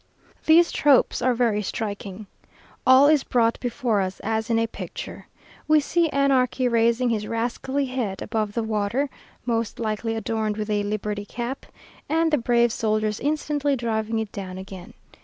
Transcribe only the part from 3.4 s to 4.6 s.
before us as in